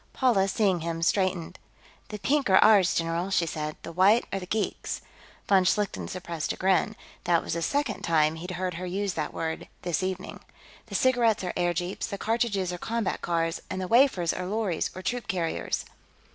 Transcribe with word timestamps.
Paula, 0.13 0.47
seeing 0.47 0.79
him, 0.79 1.03
straightened. 1.03 1.59
"The 2.09 2.17
pink 2.17 2.49
are 2.49 2.57
ours, 2.57 2.95
general," 2.95 3.29
she 3.29 3.45
said. 3.45 3.75
"The 3.83 3.91
white 3.91 4.25
are 4.33 4.39
the 4.39 4.47
geeks." 4.47 5.01
Von 5.47 5.63
Schlichten 5.63 6.07
suppressed 6.07 6.51
a 6.51 6.55
grin; 6.55 6.95
that 7.25 7.43
was 7.43 7.53
the 7.53 7.61
second 7.61 8.01
time 8.03 8.37
he'd 8.37 8.49
heard 8.57 8.73
her 8.81 8.85
use 8.87 9.13
that 9.13 9.31
word, 9.31 9.67
this 9.83 10.01
evening. 10.01 10.39
"The 10.87 10.95
cigarettes 10.95 11.43
are 11.43 11.53
airjeeps, 11.55 12.07
the 12.07 12.17
cartridges 12.17 12.73
are 12.73 12.79
combat 12.79 13.21
cars, 13.21 13.59
and 13.69 13.79
the 13.79 13.87
wafers 13.87 14.33
are 14.33 14.47
lorries 14.47 14.89
or 14.95 15.03
troop 15.03 15.27
carriers." 15.27 15.85